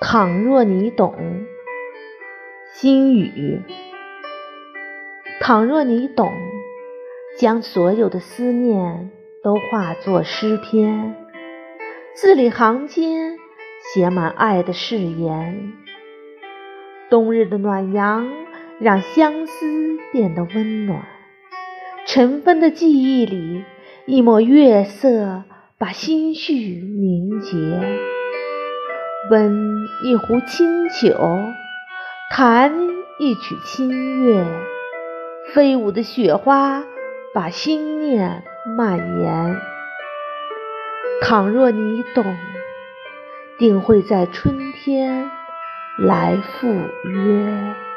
[0.00, 1.12] 倘若你懂，
[2.72, 3.62] 心语。
[5.40, 6.32] 倘若你懂，
[7.36, 9.10] 将所有的思念
[9.42, 11.16] 都化作诗篇，
[12.14, 13.38] 字里行间
[13.92, 15.72] 写满爱的誓言。
[17.10, 18.30] 冬日的暖阳
[18.78, 21.08] 让相思变得温暖，
[22.06, 23.64] 尘封的记忆里，
[24.06, 25.42] 一抹月色
[25.76, 27.97] 把心绪凝结。
[29.30, 31.18] 温一壶清酒，
[32.30, 32.72] 弹
[33.18, 34.44] 一曲清乐，
[35.52, 36.84] 飞舞的雪花
[37.34, 38.42] 把心念
[38.76, 39.60] 蔓延。
[41.20, 42.24] 倘若你懂，
[43.58, 45.30] 定会在春天
[45.98, 46.68] 来赴
[47.04, 47.87] 约。